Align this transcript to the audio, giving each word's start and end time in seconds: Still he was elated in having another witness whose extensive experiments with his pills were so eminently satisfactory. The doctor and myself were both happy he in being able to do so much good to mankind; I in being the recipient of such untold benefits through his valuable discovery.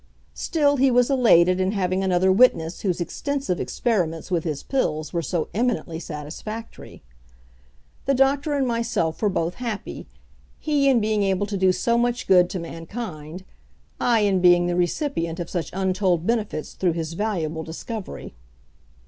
Still 0.33 0.77
he 0.77 0.89
was 0.89 1.11
elated 1.11 1.59
in 1.59 1.73
having 1.73 2.03
another 2.03 2.31
witness 2.31 2.81
whose 2.81 2.99
extensive 2.99 3.59
experiments 3.59 4.31
with 4.31 4.43
his 4.45 4.63
pills 4.63 5.13
were 5.13 5.21
so 5.21 5.47
eminently 5.53 5.99
satisfactory. 5.99 7.03
The 8.07 8.15
doctor 8.15 8.55
and 8.55 8.65
myself 8.65 9.21
were 9.21 9.29
both 9.29 9.53
happy 9.61 10.07
he 10.57 10.89
in 10.89 11.01
being 11.01 11.21
able 11.21 11.45
to 11.45 11.55
do 11.55 11.71
so 11.71 11.99
much 11.99 12.25
good 12.25 12.49
to 12.49 12.57
mankind; 12.59 13.45
I 13.99 14.21
in 14.21 14.41
being 14.41 14.65
the 14.65 14.75
recipient 14.75 15.39
of 15.39 15.51
such 15.51 15.69
untold 15.71 16.25
benefits 16.25 16.73
through 16.73 16.93
his 16.93 17.13
valuable 17.13 17.61
discovery. 17.61 18.33